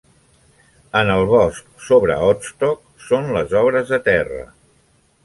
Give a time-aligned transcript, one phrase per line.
[1.01, 4.41] En el bosc sobre Odstock són les obres de terra.